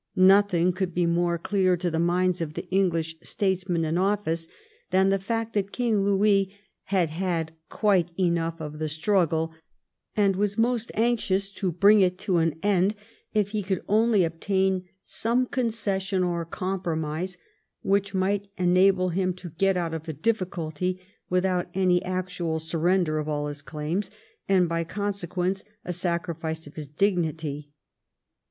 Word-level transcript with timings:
Nothing 0.15 0.71
could 0.71 0.95
be 0.95 1.05
more 1.05 1.37
clear 1.37 1.77
to 1.77 1.91
the 1.91 1.99
minds 1.99 2.41
of 2.41 2.55
the 2.55 2.67
English 2.71 3.15
statesmen 3.21 3.85
in 3.85 3.97
oflSce 3.97 4.49
than 4.89 5.09
the 5.09 5.19
fact 5.19 5.53
that 5.53 5.71
King 5.71 6.03
Louis 6.03 6.51
had 6.85 7.11
had 7.11 7.51
quite 7.69 8.09
enough 8.19 8.59
of 8.59 8.79
the 8.79 8.87
struggle, 8.89 9.53
and 10.17 10.35
was 10.35 10.57
most 10.57 10.89
anxious 10.95 11.51
to 11.51 11.71
bring 11.71 12.01
it 12.01 12.17
to 12.17 12.37
an 12.37 12.57
end 12.63 12.95
if 13.35 13.49
he 13.51 13.61
could 13.61 13.83
only 13.87 14.23
obtain 14.23 14.85
some 15.03 15.45
concession 15.45 16.23
or 16.23 16.45
compromise 16.45 17.37
which 17.83 18.15
might 18.15 18.47
enable 18.57 19.09
him 19.09 19.35
to 19.35 19.51
get 19.51 19.77
out 19.77 19.93
of 19.93 20.05
the 20.05 20.13
difficulty 20.13 20.99
without 21.29 21.67
any 21.75 22.03
actual 22.03 22.57
surrender 22.57 23.19
of 23.19 23.29
all 23.29 23.45
his 23.45 23.61
claims, 23.61 24.09
and 24.49 24.67
by 24.67 24.83
con 24.83 25.13
sequence 25.13 25.63
a 25.85 25.93
sacrifice 25.93 26.65
of 26.65 26.73
his 26.73 26.87
dignity. 26.87 27.69